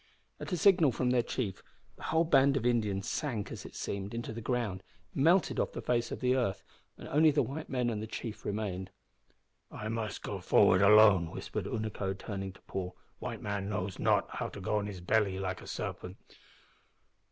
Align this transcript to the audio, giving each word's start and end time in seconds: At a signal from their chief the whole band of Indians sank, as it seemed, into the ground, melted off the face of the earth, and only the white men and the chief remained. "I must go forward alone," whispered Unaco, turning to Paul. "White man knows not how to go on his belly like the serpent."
At 0.39 0.51
a 0.51 0.57
signal 0.57 0.91
from 0.91 1.11
their 1.11 1.21
chief 1.21 1.61
the 1.95 2.01
whole 2.01 2.23
band 2.23 2.57
of 2.57 2.65
Indians 2.65 3.07
sank, 3.07 3.51
as 3.51 3.65
it 3.67 3.75
seemed, 3.75 4.15
into 4.15 4.33
the 4.33 4.41
ground, 4.41 4.81
melted 5.13 5.59
off 5.59 5.73
the 5.73 5.79
face 5.83 6.11
of 6.11 6.21
the 6.21 6.35
earth, 6.35 6.63
and 6.97 7.07
only 7.09 7.29
the 7.29 7.43
white 7.43 7.69
men 7.69 7.91
and 7.91 8.01
the 8.01 8.07
chief 8.07 8.43
remained. 8.43 8.89
"I 9.69 9.89
must 9.89 10.23
go 10.23 10.39
forward 10.39 10.81
alone," 10.81 11.29
whispered 11.29 11.67
Unaco, 11.67 12.17
turning 12.17 12.51
to 12.53 12.61
Paul. 12.61 12.97
"White 13.19 13.43
man 13.43 13.69
knows 13.69 13.99
not 13.99 14.25
how 14.31 14.47
to 14.49 14.59
go 14.59 14.77
on 14.77 14.87
his 14.87 15.01
belly 15.01 15.37
like 15.37 15.59
the 15.59 15.67
serpent." 15.67 16.17